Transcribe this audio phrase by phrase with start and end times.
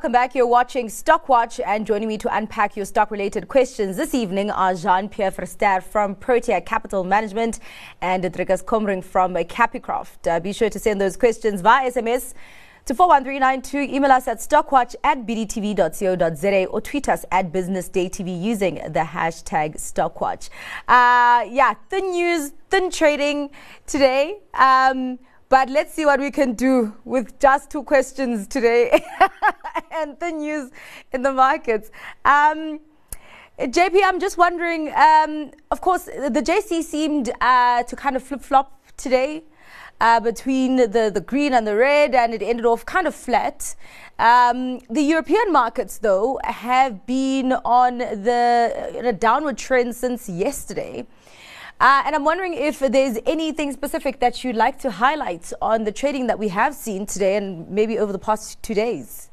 [0.00, 0.34] welcome back.
[0.34, 4.74] You're watching Stockwatch and joining me to unpack your stock related questions this evening are
[4.74, 7.58] Jean Pierre Verster from Protea Capital Management
[8.00, 10.26] and Drikus Combrinck from Capicraft.
[10.26, 12.32] Uh, be sure to send those questions via SMS
[12.86, 13.94] to 41392.
[13.94, 20.48] Email us at stockwatch at bdtv.co.za or tweet us at businessdaytv using the hashtag stockwatch.
[20.88, 23.50] Uh, yeah, thin news, thin trading
[23.86, 24.38] today.
[24.54, 25.18] Um,
[25.50, 29.04] but let's see what we can do with just two questions today
[29.90, 30.70] and the news
[31.12, 31.90] in the markets.
[32.24, 32.78] Um,
[33.58, 38.40] JP, I'm just wondering, um, of course, the JSE seemed uh, to kind of flip
[38.40, 39.44] flop today.
[40.02, 43.74] Uh, between the, the green and the red, and it ended off kind of flat.
[44.18, 51.06] Um, the European markets, though, have been on the a downward trend since yesterday.
[51.80, 55.92] Uh, and I'm wondering if there's anything specific that you'd like to highlight on the
[55.92, 59.30] trading that we have seen today and maybe over the past two days.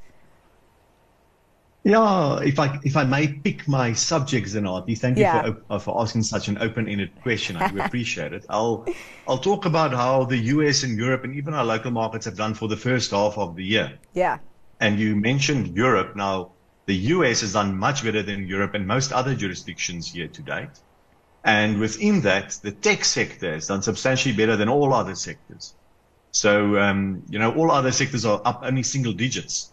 [1.83, 5.45] Yeah, if I if I may pick my subjects, Zenati, thank yeah.
[5.45, 7.55] you for uh, for asking such an open-ended question.
[7.55, 8.45] I do appreciate it.
[8.49, 8.85] I'll
[9.27, 12.53] I'll talk about how the US and Europe and even our local markets have done
[12.53, 13.99] for the first half of the year.
[14.13, 14.39] Yeah.
[14.79, 16.15] And you mentioned Europe.
[16.15, 16.51] Now,
[16.87, 20.75] the US has done much better than Europe and most other jurisdictions here to date.
[21.47, 25.73] And within that, the tech sector has done substantially better than all other sectors.
[26.31, 29.71] So, um, you know, all other sectors are up only single digits.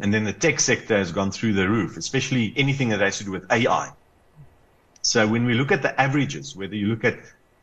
[0.00, 3.24] And then the tech sector has gone through the roof, especially anything that has to
[3.24, 3.92] do with AI.
[5.00, 7.20] So when we look at the averages, whether you look at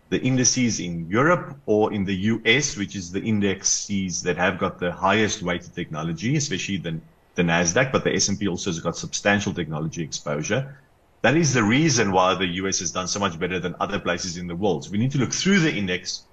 [0.09, 4.79] the indices in Europe or in the US, which is the indexes that have got
[4.79, 6.97] the highest weighted technology, especially the,
[7.35, 10.77] the NASDAQ, but the S&P also has got substantial technology exposure.
[11.23, 14.35] That is the reason why the US has done so much better than other places
[14.35, 14.83] in the world.
[14.83, 16.23] So we need to look through the index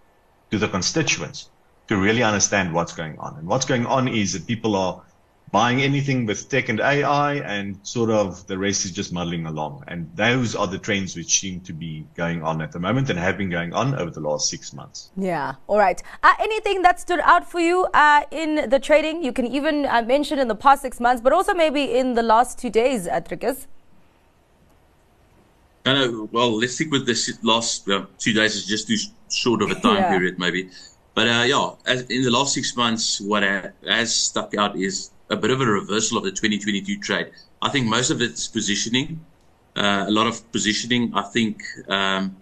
[0.50, 1.48] to the constituents
[1.86, 3.38] to really understand what's going on.
[3.38, 5.00] And what's going on is that people are
[5.52, 9.84] buying anything with tech and AI and sort of the rest is just muddling along.
[9.86, 13.18] And those are the trends which seem to be going on at the moment and
[13.18, 15.12] have been going on over the last six months.
[15.16, 15.54] Yeah.
[15.68, 16.02] All right.
[16.24, 19.22] Uh, anything that stood out for you uh, in the trading?
[19.22, 22.24] You can even uh, mention in the past six months, but also maybe in the
[22.24, 23.68] last two days, Atrikas.
[26.32, 28.56] Well, let's stick with this last uh, two days.
[28.56, 28.96] Is just too
[29.30, 30.10] short of a time yeah.
[30.10, 30.70] period, maybe.
[31.14, 35.36] But uh, yeah, as, in the last six months, what has stuck out is a
[35.36, 37.30] bit of a reversal of the 2022 trade.
[37.62, 39.24] I think most of it's positioning,
[39.76, 41.12] uh, a lot of positioning.
[41.14, 42.36] I think um,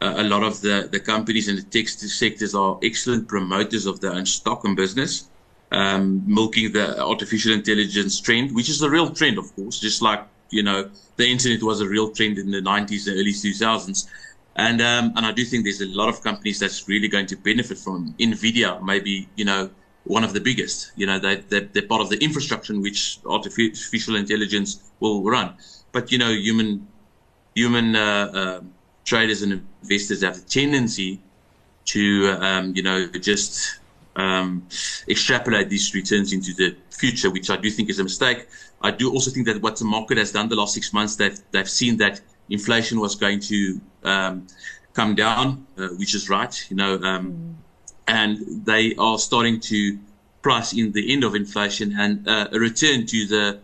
[0.00, 4.12] a lot of the, the companies in the tech sectors are excellent promoters of their
[4.12, 5.28] own stock and business,
[5.72, 10.24] um, milking the artificial intelligence trend, which is a real trend, of course, just like
[10.50, 14.06] you know, the internet was a real trend in the 90s and early 2000s.
[14.56, 17.36] And, um, and I do think there's a lot of companies that's really going to
[17.36, 19.70] benefit from NVIDIA, maybe, you know,
[20.04, 20.92] one of the biggest.
[20.96, 25.54] You know, they, they're, they're part of the infrastructure in which artificial intelligence will run.
[25.92, 26.86] But, you know, human,
[27.54, 28.60] human, uh, uh,
[29.04, 31.20] traders and investors have a tendency
[31.86, 33.78] to, um, you know, just,
[34.16, 34.66] um,
[35.08, 38.48] extrapolate these returns into the future, which I do think is a mistake.
[38.82, 41.38] I do also think that what the market has done the last six months, they've,
[41.52, 44.46] they've seen that inflation was going to um,
[44.94, 47.54] come down, uh, which is right, you know, um, mm.
[48.08, 49.98] and they are starting to
[50.42, 53.60] price in the end of inflation and uh, a return to the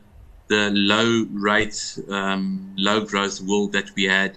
[0.48, 4.36] the low rate, um, low growth world that we had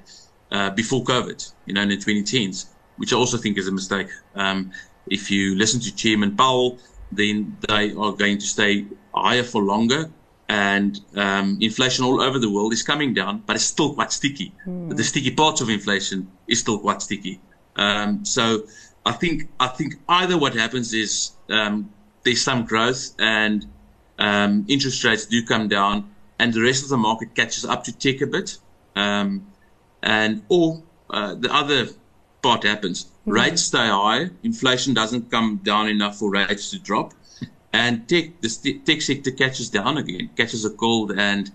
[0.52, 4.08] uh, before COVID, you know, in the 2010s, which I also think is a mistake.
[4.34, 4.72] Um,
[5.08, 6.80] if you listen to Chairman Powell,
[7.12, 10.10] then they are going to stay higher for longer
[10.48, 14.54] and um, inflation all over the world is coming down, but it's still quite sticky.
[14.68, 14.96] Mm.
[14.96, 17.40] The sticky parts of inflation is still quite sticky.
[17.76, 18.64] Um, so
[19.06, 21.92] I think I think either what happens is um,
[22.24, 23.66] there's some growth and
[24.20, 27.91] um, interest rates do come down, and the rest of the market catches up to
[27.97, 28.58] tech a bit,
[28.96, 29.47] um,
[30.03, 31.88] and or uh, the other
[32.46, 32.97] part happens.
[33.06, 33.34] Mm.
[33.40, 37.14] Rates stay high, inflation doesn't come down enough for rates to drop
[37.76, 38.50] and tech the
[38.86, 41.52] tech sector catches down again, catches a cold and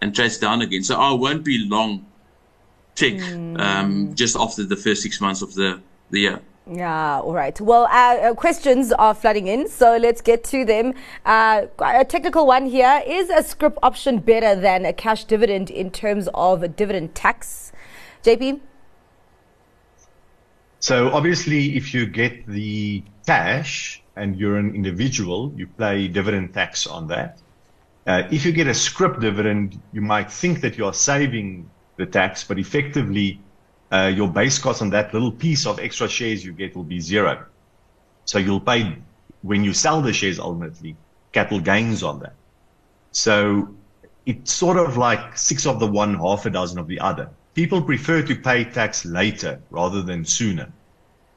[0.00, 0.82] and trades down again.
[0.84, 2.06] So I won't be long
[2.94, 3.58] tech mm.
[3.58, 5.80] um, just after the first six months of the
[6.10, 6.40] the year.
[6.66, 7.60] Yeah, all right.
[7.60, 10.94] Well, uh, uh, questions are flooding in, so let's get to them.
[11.26, 15.90] Uh, a technical one here is a scrip option better than a cash dividend in
[15.90, 17.72] terms of dividend tax?
[18.22, 18.60] JP?
[20.84, 26.86] So, obviously, if you get the cash, and you're an individual, you pay dividend tax
[26.86, 27.38] on that.
[28.06, 32.04] Uh, if you get a scrip dividend, you might think that you are saving the
[32.04, 33.40] tax, but effectively,
[33.90, 37.00] uh, your base cost on that little piece of extra shares you get will be
[37.00, 37.46] zero.
[38.26, 38.98] So you'll pay
[39.40, 40.96] when you sell the shares ultimately
[41.32, 42.34] capital gains on that.
[43.12, 43.74] So
[44.26, 47.30] it's sort of like six of the one, half a dozen of the other.
[47.54, 50.72] People prefer to pay tax later rather than sooner.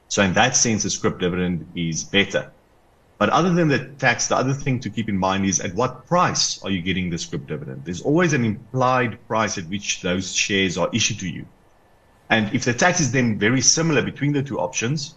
[0.08, 2.50] So in that sense, a scrip dividend is better.
[3.18, 6.06] But other than the tax, the other thing to keep in mind is at what
[6.06, 7.84] price are you getting the scrip dividend?
[7.84, 11.46] There's always an implied price at which those shares are issued to you.
[12.30, 15.14] And if the tax is then very similar between the two options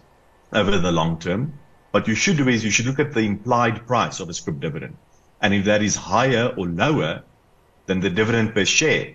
[0.52, 1.52] over the long term,
[1.90, 4.60] what you should do is you should look at the implied price of a scrip
[4.60, 4.96] dividend.
[5.40, 7.24] And if that is higher or lower
[7.86, 9.14] than the dividend per share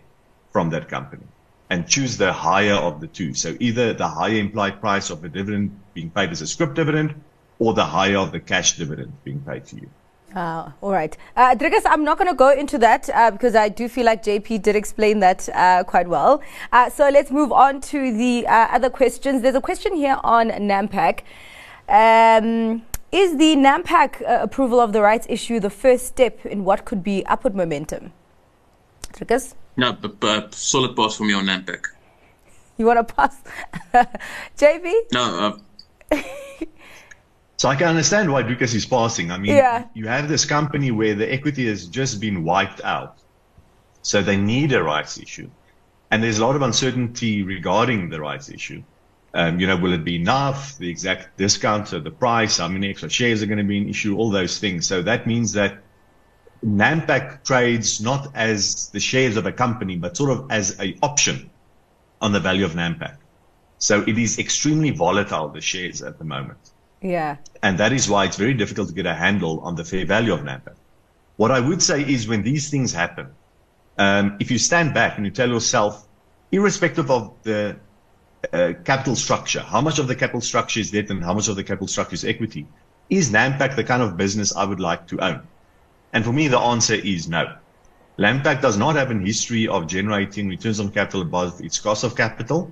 [0.52, 1.24] from that company
[1.70, 3.34] and choose the higher of the two.
[3.34, 7.16] So either the higher implied price of the dividend being paid as a scrip dividend
[7.60, 9.90] or the higher of the cash dividend being paid to you.
[10.36, 11.18] Uh, all right.
[11.36, 14.24] Uh, Drikus, I'm not going to go into that uh, because I do feel like
[14.24, 16.42] JP did explain that uh, quite well.
[16.72, 19.42] Uh, so let's move on to the uh, other questions.
[19.42, 21.22] There's a question here on NAMPAC.
[21.90, 26.84] Um, is the NAMPAC uh, approval of the rights issue the first step in what
[26.84, 28.12] could be upward momentum?
[29.18, 29.56] Drikus?
[29.76, 31.86] No, but, but solid pass from me on NAMPAC.
[32.78, 33.42] You want to pass?
[34.58, 34.94] JB?
[35.12, 35.60] No,
[37.58, 39.32] So I can understand why Drikus is passing.
[39.32, 39.86] I mean, Yeah.
[39.96, 43.18] you have this company where the equity has just been wiped out.
[44.04, 45.50] So they need a rights issue.
[46.12, 48.84] And there's a lot of uncertainty regarding the rights issue.
[49.34, 50.78] Um, you know, will it be enough?
[50.78, 53.90] The exact discount of the price, how many extra shares are going to be an
[53.90, 54.86] issue, all those things.
[54.88, 55.80] So that means that
[56.66, 61.50] NAMPAC trades not as the shares of a company, but sort of as an option
[62.22, 63.18] on the value of NAMPAC.
[63.78, 66.72] So it is extremely volatile, the shares at the moment.
[67.02, 67.38] Yeah.
[67.62, 70.34] And that is why it's very difficult to get a handle on the fair value
[70.34, 70.76] of NAMPAC.
[71.36, 73.28] What I would say is when these things happen,
[74.00, 76.08] um, if you stand back and you tell yourself,
[76.52, 77.78] irrespective of the
[78.52, 81.56] uh, capital structure, how much of the capital structure is debt and how much of
[81.56, 82.66] the capital structure is equity,
[83.10, 85.48] is NAMPAC the kind of business I would like to own?
[86.18, 87.58] And for me, the answer is no.
[88.18, 92.16] NAMPAC does not have a history of generating returns on capital above its cost of
[92.16, 92.72] capital.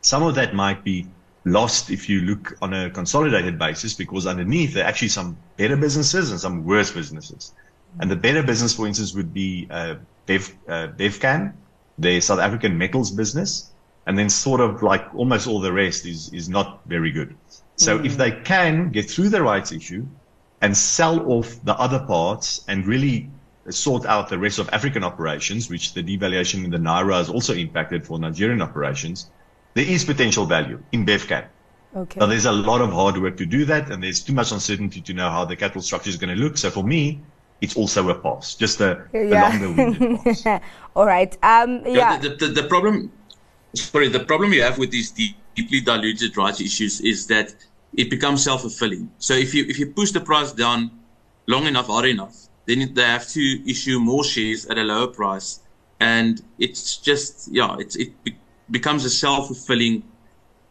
[0.00, 1.06] Some of that might be
[1.44, 5.76] lost if you look on a consolidated basis because underneath there are actually some better
[5.76, 7.54] businesses and some worse businesses.
[8.00, 9.94] And the better business, for instance, would be uh,
[10.26, 11.52] Bev, uh, Bevcan,
[12.00, 13.70] the South African metals business.
[14.06, 17.36] And then sort of like almost all the rest is, is not very good.
[17.76, 20.04] So if they can get through the rights issue
[20.62, 23.28] and sell off the other parts and really
[23.68, 27.52] sort out the rest of African operations, which the devaluation in the Naira has also
[27.54, 29.30] impacted for Nigerian operations,
[29.74, 31.44] there is potential value in Bevcan.
[31.94, 32.20] Okay.
[32.20, 35.00] Now, there's a lot of hard work to do that, and there's too much uncertainty
[35.02, 36.56] to know how the capital structure is going to look.
[36.56, 37.20] So for me,
[37.60, 40.46] it's also a pass, just a, a longer-winded pass.
[40.96, 41.32] All right.
[41.42, 41.92] Um, yeah.
[41.92, 42.18] yeah.
[42.18, 43.12] The, the, the problem,
[43.74, 47.54] sorry, the problem you have with these deeply diluted rights issues is that
[47.96, 49.10] it becomes self-fulfilling.
[49.18, 50.90] So if you if you push the price down
[51.46, 52.34] long enough, hard enough,
[52.66, 55.60] then they have to issue more shares at a lower price,
[56.00, 58.36] and it's just yeah, it's it be,
[58.70, 60.02] becomes a self-fulfilling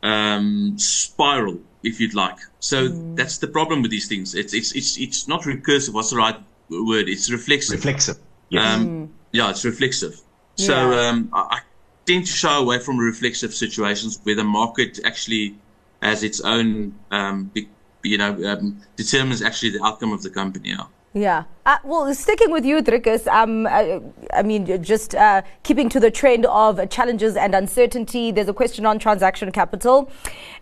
[0.04, 2.38] um, spiral, if you'd like.
[2.60, 3.16] So Mm.
[3.16, 4.34] that's the problem with these things.
[4.36, 5.94] It's it's it's it's not recursive.
[5.94, 6.38] What's the right
[6.70, 7.10] word?
[7.10, 7.76] It's reflexive.
[7.78, 8.18] Reflexive.
[8.50, 8.64] Yes.
[8.64, 10.20] Um, yeah, it's reflexive.
[10.56, 11.10] So Yeah.
[11.10, 11.60] um, I, I
[12.06, 15.56] tend to shy away from reflexive situations where the market actually
[16.02, 17.52] has its own, um,
[18.04, 20.70] you know, um, determines actually the outcome of the company.
[20.70, 20.86] Yeah.
[21.14, 21.44] Yeah.
[21.66, 24.00] Uh, well, sticking with you, Drikus, um, I,
[24.34, 28.86] I mean, just uh, keeping to the trend of challenges and uncertainty, there's a question
[28.86, 30.10] on transaction capital.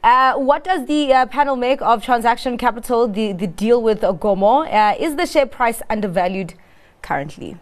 [0.04, 4.12] Uh, what does the uh, panel make of transaction capital, the, the deal with uh,
[4.12, 4.68] Gomo?
[4.74, 6.56] Uh, is the share price undervalued
[7.04, 7.58] currently?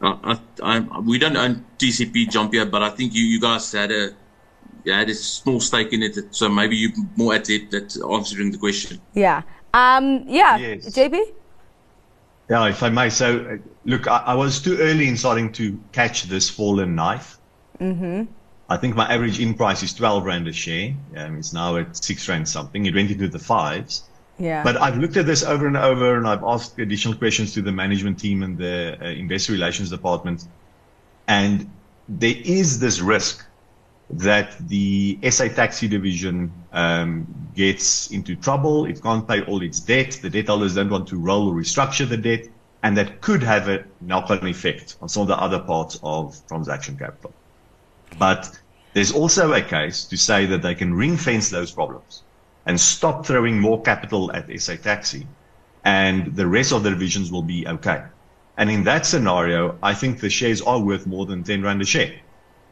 [0.00, 3.70] Uh, I, I, we don't own TCP jump here, but I think you, you guys
[3.70, 4.14] had a
[4.84, 8.52] you had a small stake in it, so maybe you more at it at answering
[8.52, 9.00] the question.
[9.14, 9.42] Yeah.
[9.74, 10.56] Um, yeah.
[10.56, 10.86] Yes.
[10.90, 11.20] JP?
[12.48, 13.10] Yeah, if I may.
[13.10, 17.38] So, uh, look, I, I was too early in starting to catch this fallen knife.
[17.80, 18.24] Mm-hmm.
[18.68, 20.94] I think my average in price is 12 Rand a share.
[21.16, 22.86] Um, it's now at 6 Rand something.
[22.86, 24.04] It went into the fives.
[24.38, 24.62] Yeah.
[24.62, 27.72] But I've looked at this over and over and I've asked additional questions to the
[27.72, 30.46] management team and the uh, investor relations department.
[31.28, 31.70] And
[32.08, 33.46] there is this risk
[34.12, 38.86] that the SA taxi division um, gets into trouble.
[38.86, 40.18] It can't pay all its debt.
[40.22, 42.48] The debt holders don't want to roll or restructure the debt.
[42.82, 46.96] And that could have a knock-on effect on some of the other parts of transaction
[46.96, 47.32] capital.
[48.18, 48.58] But
[48.94, 52.22] there's also a case to say that they can ring fence those problems
[52.66, 55.26] and stop throwing more capital at SA Taxi,
[55.84, 58.02] and the rest of the divisions will be okay.
[58.56, 61.84] And in that scenario, I think the shares are worth more than 10 Rand a
[61.84, 62.20] share.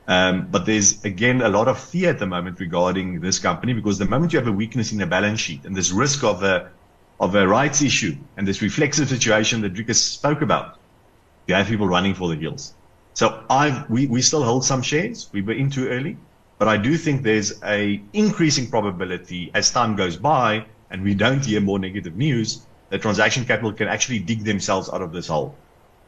[0.08, 3.98] Um, but there's again a lot of fear at the moment regarding this company because
[3.98, 6.70] the moment you have a weakness in the balance sheet and this risk of a
[7.20, 10.78] of a rights issue and this reflexive situation that Drikus spoke about,
[11.46, 12.74] You have people running for the hills.
[13.14, 15.28] So I've, we, we still hold some shares.
[15.32, 16.16] We were in too early,
[16.58, 21.44] but I do think there's a increasing probability as time goes by and we don't
[21.44, 25.54] hear more negative news that transaction capital can actually dig themselves out of this hole.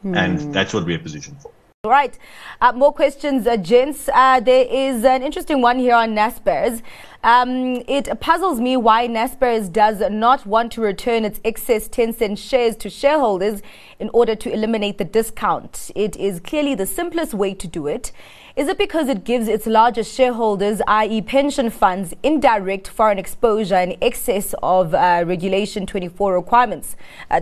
[0.05, 0.15] Mm.
[0.15, 1.51] And that's what we're positioned for.
[1.83, 2.15] All right.
[2.61, 4.07] Uh, more questions, uh, gents.
[4.13, 6.83] Uh, there is an interesting one here on Naspers.
[7.23, 12.75] Um, it puzzles me why Naspers does not want to return its excess Tencent shares
[12.75, 13.63] to shareholders
[13.99, 15.89] in order to eliminate the discount.
[15.95, 18.11] It is clearly the simplest way to do it.
[18.55, 23.97] Is it because it gives its largest shareholders, i.e., pension funds, indirect foreign exposure in
[24.03, 26.95] excess of uh, Regulation 24 requirements?
[27.31, 27.39] Uh,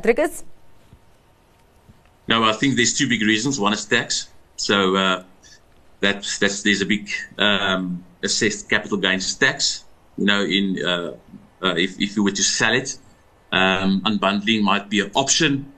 [2.30, 3.60] no, I think there's two big reasons.
[3.60, 4.30] One is tax.
[4.56, 5.24] So uh,
[6.00, 7.10] that's that's there's a big
[7.40, 9.84] um, assessed capital gains tax.
[10.16, 11.16] You know, in uh,
[11.64, 12.98] uh, if if you were to sell it,
[13.52, 15.74] um, unbundling might be an option.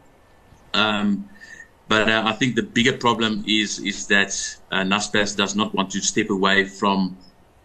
[0.73, 1.29] Um,
[1.87, 4.31] but uh, I think the bigger problem is is that
[4.71, 7.17] uh, does not want to step away from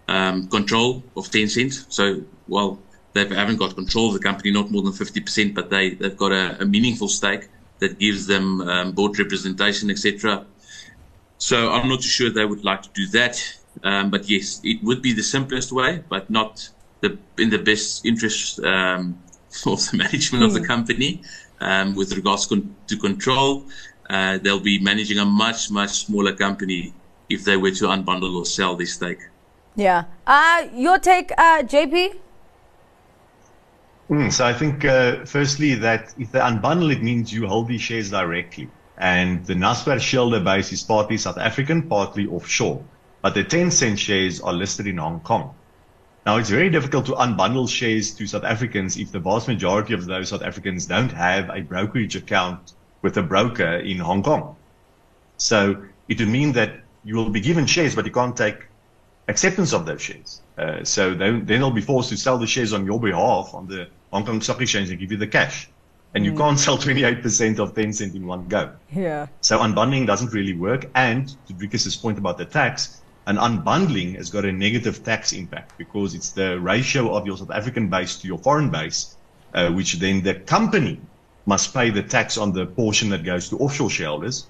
[0.07, 1.93] um, control of Tencent.
[1.93, 2.79] So, well,
[3.15, 6.33] they haven't got control of the company, not more than 50%, but they, they've got
[6.33, 10.47] a, a meaningful stake that gives them um, board representation, etc.
[11.39, 13.43] So I'm not too sure they would like to do that.
[13.83, 16.69] Um, but yes, it would be the simplest way, but not
[17.01, 19.19] the in the best interest um,
[19.67, 20.47] of the management mm.
[20.47, 20.67] of the hmm.
[20.67, 21.23] company
[21.61, 23.65] um, with regards con- to control.
[24.09, 26.95] Uh, they'll be managing a much much smaller company
[27.29, 29.19] if they were to unbundle or sell this stake.
[29.75, 30.05] Yeah.
[30.27, 32.15] Uh, your take, uh, JP?
[34.09, 37.81] Mm, so I think, uh, firstly, that if they unbundle, it means you hold these
[37.81, 38.71] shares directly.
[38.97, 42.85] And the Naspers shareholder base is partly South African, partly offshore.
[43.21, 45.55] But the Tencent shares are listed in Hong Kong.
[46.25, 50.07] Now, it's very difficult to unbundle shares to South Africans if the vast majority of
[50.07, 52.73] those South Africans don't have a brokerage account
[53.03, 54.57] with a broker in Hong Kong.
[55.37, 58.67] So it would mean that you will be given shares, but you can't take
[59.29, 60.41] acceptance of those shares.
[60.59, 63.67] Uh, so then, then they'll be forced to sell the shares on your behalf on
[63.67, 65.69] the Hong Kong Stock Exchange and give you the cash.
[66.15, 66.39] And you mm.
[66.39, 68.73] can't sell 28% of Tencent in one go.
[68.95, 69.27] Yeah.
[69.43, 70.87] So unbundling doesn't really work.
[70.95, 75.77] And to Drikus's point about the tax, an unbundling has got a negative tax impact
[75.77, 79.17] because it's the ratio of your South African base to your foreign base,
[79.53, 81.01] uh, which then the company
[81.45, 84.47] must pay the tax on the portion that goes to offshore shareholders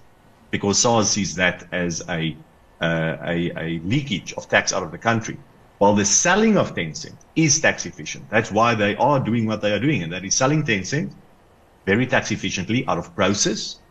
[0.51, 2.37] because SARS sees that as a,
[2.81, 5.39] uh, a, a leakage of tax out of the country.
[5.79, 8.31] While the selling of Tencent is tax efficient.
[8.31, 11.13] That's why they are doing what they are doing, and that is selling Tencent
[11.85, 13.83] very tax efficiently out of Prosus,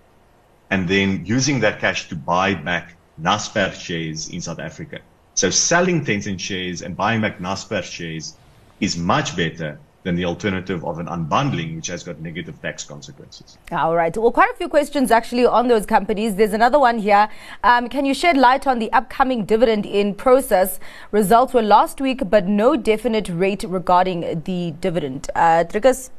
[0.72, 5.00] and then using that cash to buy back Naspers shares in South Africa.
[5.36, 8.40] So selling Tencent shares and buying back Naspers shares
[8.80, 13.58] is much better than the alternative of an unbundling, which has got negative tax consequences.
[13.72, 14.16] All right.
[14.16, 16.36] Well, quite a few questions actually on those companies.
[16.36, 17.28] There's another one here.
[17.64, 20.80] Um, can you shed light on the upcoming dividend in Prosus?
[21.12, 25.28] Results were last week, but no definite rate regarding the dividend.
[25.34, 26.12] Uh, Drikus?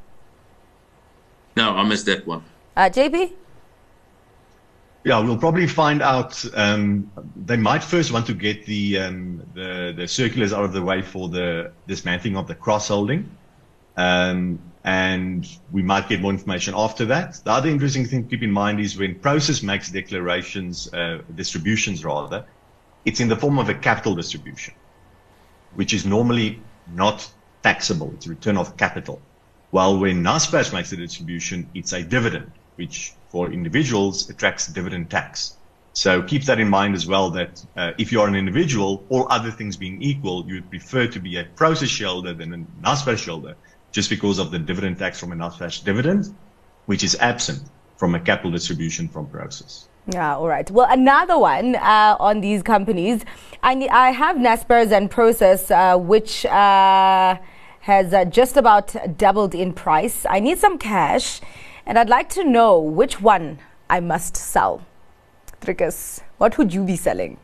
[1.56, 2.42] No, I missed that one.
[2.76, 3.32] Uh, JP?
[5.04, 6.44] Yeah, we'll probably find out.
[6.56, 10.82] Um, they might first want to get the, um, the the circulars out of the
[10.82, 13.30] way for the dismantling of the cross holding.
[13.96, 17.40] Um, and we might get more information after that.
[17.44, 22.04] The other interesting thing to keep in mind is when Prosus makes declarations, uh, distributions
[22.04, 22.44] rather,
[23.04, 24.74] it's in the form of a capital distribution,
[25.74, 26.60] which is normally
[26.94, 27.28] not
[27.64, 28.12] taxable.
[28.14, 29.20] It's a return of capital.
[29.72, 35.56] While when Naspers makes a distribution, it's a dividend, which for individuals attracts dividend tax.
[35.94, 39.26] So keep that in mind as well that uh, if you are an individual, all
[39.30, 43.18] other things being equal, you would prefer to be a Prosus shareholder than a Naspers
[43.18, 43.56] shareholder
[43.96, 46.22] just because of the dividend tax from a Naspers dividend,
[46.84, 47.62] which is absent
[47.96, 49.86] from a capital distribution from Prosus.
[50.12, 50.70] Yeah, all right.
[50.70, 53.24] Well, another one uh, on these companies,
[53.62, 57.38] I, I have Naspers and Prosus, uh, which uh,
[57.80, 60.26] has uh, just about doubled in price.
[60.28, 61.40] I need some cash,
[61.86, 64.84] and I'd like to know which one I must sell.
[65.62, 67.38] Drikus, what would you be selling?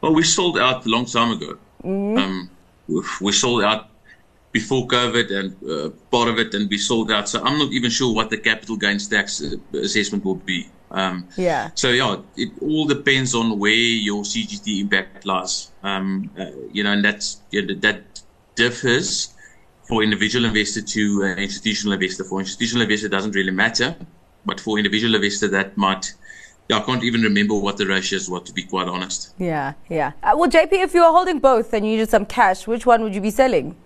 [0.00, 1.58] Well, we sold out a long time ago.
[1.84, 2.18] Mm.
[2.18, 2.50] Um,
[3.20, 3.88] we sold out
[4.52, 7.28] before COVID and uh, part of it, and we sold out.
[7.28, 10.68] So I'm not even sure what the capital gains tax uh, assessment will be.
[10.90, 11.70] Um, yeah.
[11.74, 15.72] So yeah, it all depends on where your CGT impact lies.
[15.82, 18.22] Um, uh, you know, and that's yeah, that
[18.54, 19.34] differs
[19.88, 22.24] for individual investor to uh, institutional investor.
[22.24, 23.96] For institutional investor, it doesn't really matter,
[24.46, 26.14] but for individual investor, that might
[26.68, 29.34] yeah, I can't even remember what the ratios were, to be quite honest.
[29.38, 30.12] Yeah, yeah.
[30.22, 33.02] Uh, well, JP, if you are holding both and you needed some cash, which one
[33.02, 33.76] would you be selling?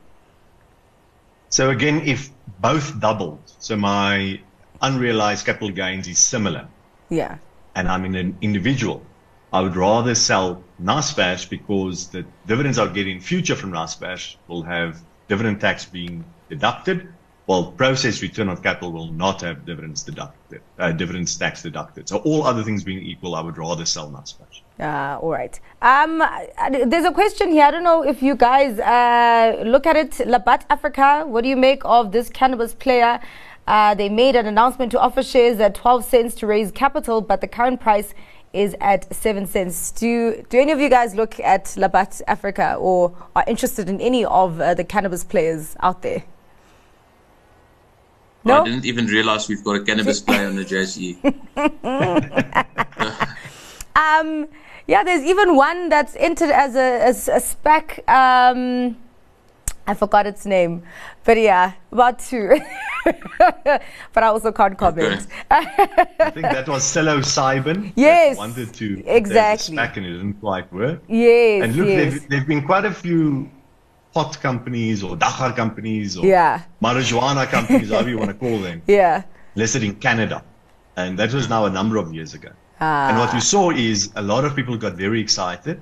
[1.50, 2.30] So again, if
[2.60, 4.40] both doubled, so my
[4.82, 6.68] unrealized capital gains is similar,
[7.08, 7.38] Yeah.
[7.74, 9.02] and I'm an individual,
[9.52, 14.62] I would rather sell Naspers because the dividends I'll get in future from Naspers will
[14.62, 17.08] have dividend tax being deducted,
[17.48, 22.06] while Prosus return on capital will not have dividends deducted, uh, dividends tax deducted.
[22.06, 24.60] So all other things being equal, I would rather sell Naspers.
[24.78, 25.58] Uh, all right.
[25.80, 26.22] Um,
[26.90, 27.64] there's a question here.
[27.64, 30.10] I don't know if you guys uh, look at it.
[30.32, 33.18] Labat Africa, what do you make of this cannabis player?
[33.66, 37.40] Uh, they made an announcement to offer shares at 12 cents to raise capital, but
[37.40, 38.12] the current price
[38.52, 39.90] is at 7 cents.
[39.92, 44.26] Do, do any of you guys look at Labat Africa or are interested in any
[44.26, 46.24] of uh, the cannabis players out there?
[48.44, 48.62] No?
[48.62, 51.18] I didn't even realize we've got a cannabis play on the JSE.
[53.98, 54.48] Um,
[54.86, 58.08] yeah, there's even one that's entered as a, as a spec.
[58.08, 58.96] Um,
[59.86, 60.82] I forgot its name,
[61.24, 62.60] but yeah, about two.
[63.38, 63.82] but
[64.22, 65.26] I also can't comment.
[65.50, 67.92] I think that was psilocybin.
[67.96, 69.76] Yes, that wanted to exactly.
[69.76, 71.02] back and it didn't quite work.
[71.08, 71.96] Yes, And look, yes.
[71.96, 73.50] there've, there've been quite a few
[74.14, 76.62] pot companies or dagga companies or Yeah.
[76.82, 79.22] marijuana companies, however you want to call them, Yeah.
[79.54, 80.42] listed in Canada.
[80.96, 82.50] And that was now a number of years ago.
[82.80, 83.08] Ah.
[83.08, 85.80] And what you saw is a lot of people got very excited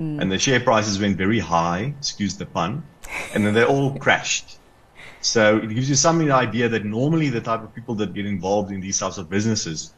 [0.00, 2.84] and the share prices went very high, excuse the pun,
[3.34, 4.58] and then they all crashed.
[5.20, 8.70] So it gives you some idea that normally the type of people that get involved
[8.70, 9.94] in these types of businesses,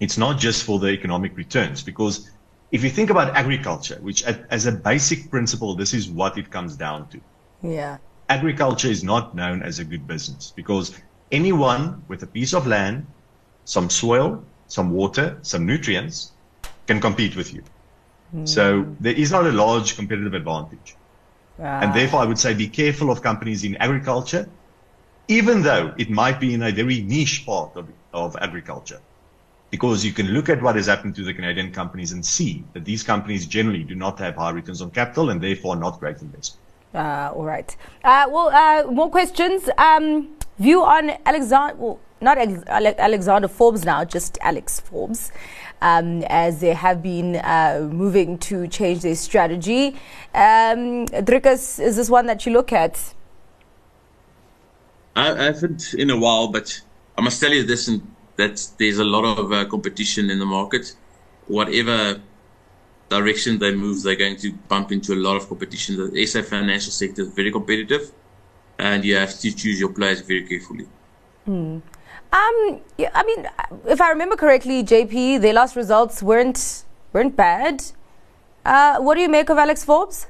[0.00, 1.84] it's not just for the economic returns.
[1.84, 2.28] Because
[2.76, 6.76] if you think about agriculture, which as a basic principle, this is what it comes
[6.76, 7.18] down to.
[7.62, 7.96] Yeah.
[8.28, 10.94] Agriculture is not known as a good business because
[11.32, 13.06] anyone with a piece of land,
[13.64, 16.32] some soil, some water, some nutrients
[16.86, 17.62] can compete with you.
[18.32, 18.44] Hmm.
[18.44, 20.96] So there is not a large competitive advantage.
[21.58, 24.46] And therefore, I would say be careful of companies in agriculture,
[25.28, 29.00] even though it might be in a very niche part of, of agriculture.
[29.76, 32.84] Because you can look at what has happened to the Canadian companies and see that
[32.90, 36.62] these companies generally do not have high returns on capital and therefore not great investment.
[36.94, 37.76] Uh, all right.
[38.02, 39.68] Uh, well, uh, more questions.
[39.76, 45.30] Um, view on Alexander, well, not Alex- Ale- Alexander Forbes now, just Alex Forbes,
[45.82, 49.88] um, as they have been uh, moving to change their strategy.
[50.34, 53.12] Um, Drikus, is this one that you look at?
[55.14, 56.80] I, I haven't in a while, but
[57.18, 58.00] I must tell you this: and
[58.36, 60.94] that there's a lot of uh, competition in the market.
[61.46, 62.20] Whatever
[63.08, 65.96] direction they move, they're going to bump into a lot of competition.
[65.96, 68.12] The SA financial sector is very competitive,
[68.78, 70.86] and you have to choose your players very carefully.
[72.32, 73.46] Um, yeah, I mean,
[73.86, 77.84] if I remember correctly, JP, their last results weren't weren't bad.
[78.64, 80.26] Uh, what do you make of Alex Forbes?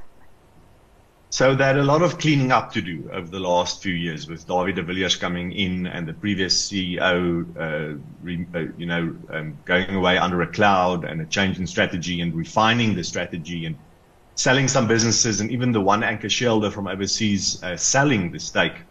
[1.36, 4.26] So they had a lot of cleaning up to do over the last few years
[4.26, 9.14] with David de Villiers coming in and the previous CEO, uh, re, uh, you know,
[9.28, 13.66] um, going away under a cloud and a change in strategy and refining the strategy
[13.66, 13.76] and
[14.34, 18.86] selling some businesses and even the one anchor shareholder from overseas uh, selling the stake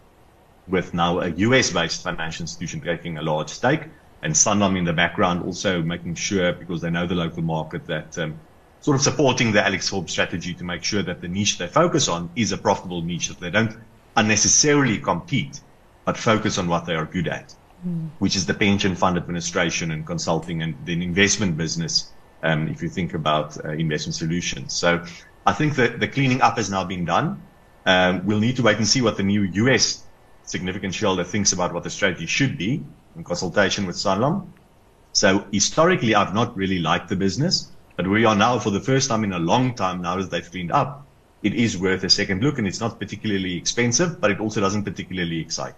[0.67, 3.85] with now a US-based financial institution taking a large stake
[4.21, 8.15] and Sanlam in the background also making sure because they know the local market that
[8.19, 8.39] um,
[8.85, 12.07] sort of supporting the Alex Forbes strategy to make sure that the niche they focus
[12.07, 13.75] on is a profitable niche, that they don't
[14.15, 15.59] unnecessarily compete,
[16.05, 17.55] but focus on what they are good at,
[18.19, 22.11] which is the pension fund administration and consulting and then investment business,
[22.43, 24.71] um, if you think about uh, investment solutions.
[24.73, 25.03] So
[25.47, 27.41] I think that the cleaning up has now been done.
[27.87, 30.03] Um, we'll need to wait and see what the new US
[30.43, 32.83] significant shareholder thinks about what the strategy should be
[33.15, 34.47] in consultation with Sanlam.
[35.11, 37.71] So historically, I've not really liked the business.
[37.95, 40.49] But we are now, for the first time in a long time, now that they've
[40.49, 41.05] cleaned up,
[41.43, 44.83] it is worth a second look, and it's not particularly expensive, but it also doesn't
[44.83, 45.75] particularly excite.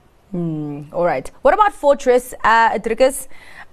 [0.93, 1.29] All right.
[1.41, 2.77] What about Fortress, uh?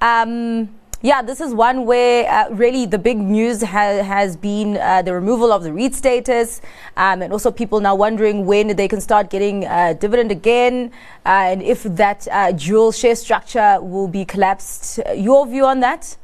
[0.01, 5.03] Um, yeah, this is one where uh, really the big news ha- has been uh,
[5.03, 6.63] the removal of the REIT status,
[6.97, 10.91] um, and also people now wondering when they can start getting uh, dividend again,
[11.27, 14.99] uh, and if that uh, dual share structure will be collapsed.
[15.15, 16.17] Your view on that,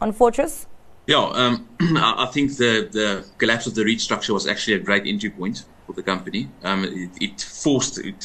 [0.00, 0.67] on Fortress?
[1.08, 4.78] Yeah, um, I I think the, the collapse of the REIT structure was actually a
[4.78, 6.50] great entry point for the company.
[6.62, 8.22] Um, it, it forced it,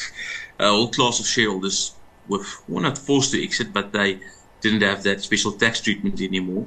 [0.60, 1.96] a whole class of shareholders
[2.28, 4.19] were well, not forced to exit, but they
[4.60, 6.65] didn't have that special tax treatment anymore.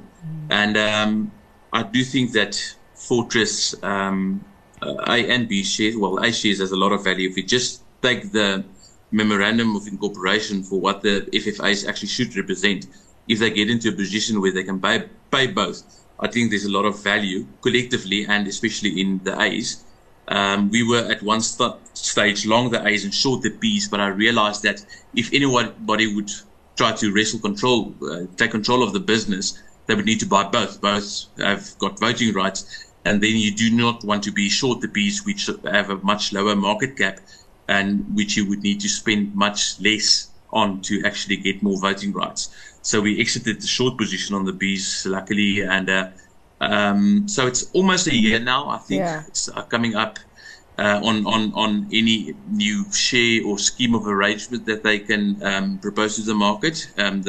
[0.49, 1.31] And um,
[1.71, 2.53] I do think that
[2.95, 4.43] Fortress um,
[4.81, 7.29] uh, A and B shares, well, A shares has a lot of value.
[7.29, 8.65] If we just take the
[9.11, 12.87] memorandum of incorporation for what the FFAs actually should represent,
[13.27, 15.83] if they get into a position where they can pay, pay both,
[16.19, 19.83] I think there's a lot of value collectively and especially in the A's.
[20.27, 23.99] Um, we were at one st- stage long the A's and short the B's, but
[23.99, 26.31] I realized that if anybody would
[26.75, 30.43] try to wrestle control, uh, take control of the business, they would need to buy
[30.43, 30.81] both.
[30.81, 32.85] Both have got voting rights.
[33.05, 36.33] And then you do not want to be short the bees, which have a much
[36.33, 37.19] lower market cap
[37.69, 42.13] and which you would need to spend much less on to actually get more voting
[42.13, 42.49] rights.
[42.87, 45.61] So we exited the short position on the bees, luckily.
[45.61, 46.07] And uh,
[46.61, 49.01] um, so it's almost a year now, I think.
[49.01, 49.23] Yeah.
[49.27, 50.19] It's uh, coming up
[50.77, 55.79] uh, on, on, on any new share or scheme of arrangement that they can um,
[55.79, 56.89] propose to the market.
[56.97, 57.23] Um,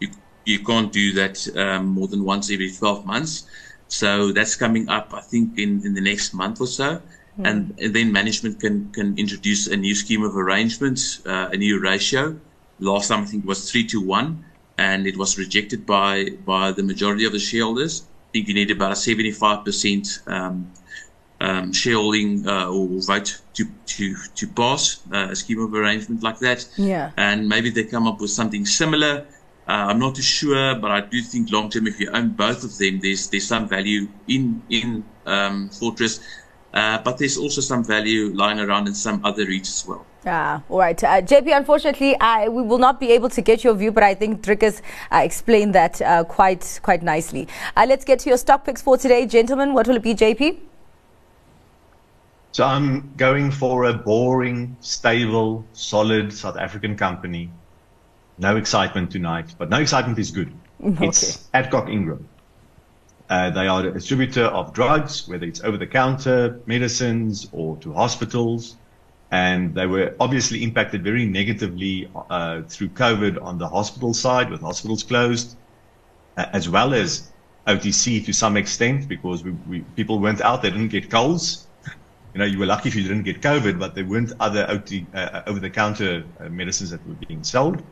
[0.00, 0.08] you,
[0.44, 3.46] you can't do that um, more than once every 12 months.
[3.86, 7.00] So that's coming up, I think, in, in the next month or so.
[7.38, 7.48] Mm.
[7.48, 11.78] And, and, then management can, can introduce a new scheme of arrangement, uh, a new
[11.78, 12.40] ratio.
[12.80, 14.44] Last time, I think it was three to one,
[14.78, 18.02] and it was rejected by, by the majority of the shareholders.
[18.02, 20.72] I think you need about a 75% um,
[21.40, 26.38] um, shareholding uh, or vote to to to pass uh, a scheme of arrangement like
[26.40, 26.66] that.
[26.76, 27.10] Yeah.
[27.16, 29.26] And maybe they come up with something similar.
[29.68, 32.64] Uh, I'm not too sure, but I do think long term, if you own both
[32.64, 36.20] of them, there's there's some value in in um, Fortress,
[36.72, 40.06] uh, but there's also some value lying around in some other REITs as well.
[40.28, 41.02] Ah, all right.
[41.04, 44.12] Uh, JP, unfortunately, I, we will not be able to get your view, but I
[44.12, 47.46] think Drikus uh, explained that uh, quite quite nicely.
[47.76, 49.72] Uh, let's get to your stock picks for today, gentlemen.
[49.72, 50.58] What will it be, JP?
[52.50, 57.50] So I'm going for a boring, stable, solid South African company.
[58.38, 60.52] No excitement tonight, but no excitement is good.
[60.84, 61.06] Okay.
[61.06, 62.28] It's Adcock Ingram.
[63.30, 67.94] Uh, they are a distributor of drugs, whether it's over the counter medicines or to
[67.94, 68.76] hospitals.
[69.30, 74.60] And they were obviously impacted very negatively uh, through COVID on the hospital side with
[74.60, 75.56] hospitals closed,
[76.36, 77.32] uh, as well as
[77.66, 81.66] OTC to some extent because we, we, people went out, they didn't get colds
[82.36, 85.42] you know, you were lucky if you didn't get COVID, but there weren't other uh,
[85.46, 87.82] over-the-counter uh, medicines that were being sold.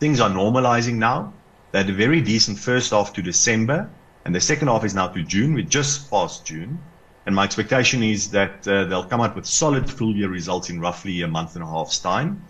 [0.00, 1.34] Things are normalizing now.
[1.72, 3.90] They had a very decent first half to December,
[4.24, 5.52] and the second half is now to June.
[5.52, 6.78] We're just past June.
[7.26, 10.80] And my expectation is that uh, they'll come out with solid full year results in
[10.80, 12.42] roughly a month and a half's time.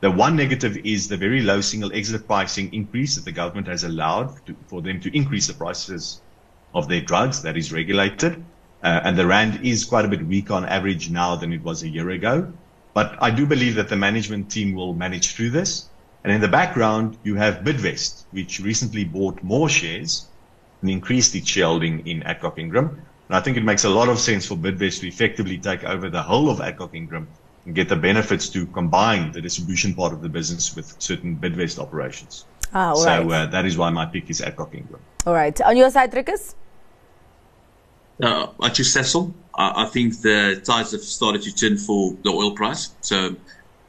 [0.00, 3.84] The one negative is the very low single exit pricing increase that the government has
[3.84, 6.20] allowed to, for them to increase the prices
[6.74, 8.44] of their drugs that is regulated.
[8.82, 11.82] Uh, and the rand is quite a bit weaker on average now than it was
[11.82, 12.52] a year ago.
[12.92, 15.88] But I do believe that the management team will manage through this.
[16.24, 20.26] And in the background, you have Bidvest, which recently bought more shares
[20.80, 23.00] and increased its shareholding in Adcock Ingram.
[23.28, 26.10] And I think it makes a lot of sense for Bidvest to effectively take over
[26.10, 27.26] the whole of Adcock Ingram
[27.64, 31.78] and get the benefits to combine the distribution part of the business with certain Bidvest
[31.78, 32.44] operations.
[32.74, 33.32] Ah, so right.
[33.32, 35.00] uh, that is why my pick is Adcock Ingram.
[35.26, 35.58] All right.
[35.62, 36.54] On your side, Drikus?
[38.22, 39.32] Uh, I choose Sasol.
[39.54, 42.94] I, I, think the tides have started to turn for the oil price.
[43.00, 43.36] So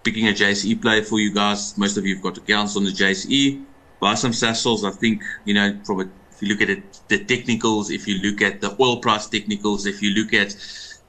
[0.03, 2.91] picking a JSE play for you guys, most of you have got accounts on the
[2.91, 3.63] JSE.
[3.99, 4.87] Buy some Sasols.
[4.87, 8.15] I think, you know, from a, if you look at it, the technicals, if you
[8.19, 10.55] look at the oil price technicals, if you look at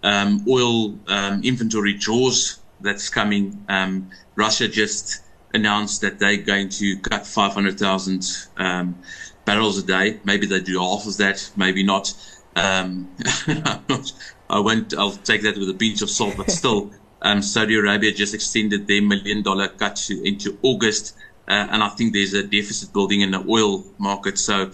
[0.03, 6.99] um, oil um, inventory draws that's coming, um, Russia just announced that they're going to
[7.01, 8.97] cut 500,000 um,
[9.45, 10.21] barrels a day.
[10.25, 12.13] Maybe they do half of that, maybe not.
[12.55, 13.15] Um,
[14.49, 14.95] I won't.
[14.95, 18.87] I'll take that with a pinch of salt, but still, um, Saudi Arabia just extended
[18.87, 21.17] their million dollar cut to, into August,
[21.49, 24.39] uh, and I think there's a deficit building in the oil market.
[24.39, 24.71] So,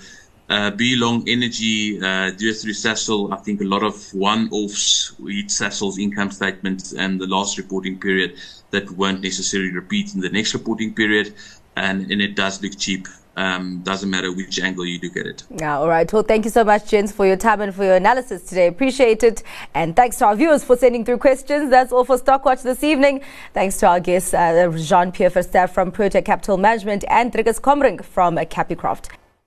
[0.53, 3.33] uh, long energy, uh, do it through Sasol.
[3.33, 8.39] I think a lot of one-offs hit Sasol's income statement and the last reporting period
[8.71, 11.35] that won't necessarily repeat in the next reporting period,
[11.77, 15.45] and, and it does look cheap um, doesn't matter which angle you look at it.
[15.59, 16.13] Yeah, all right.
[16.13, 18.67] Well, thank you so much, gents, for your time and for your analysis today.
[18.67, 19.43] Appreciate it.
[19.75, 21.71] And thanks to our viewers for sending through questions.
[21.71, 23.23] That's all for Stockwatch this evening.
[23.55, 28.05] Thanks to our guests, uh, Jean Pierre Verster from Protea Capital Management and Drikus Combrinck
[28.05, 28.45] from uh,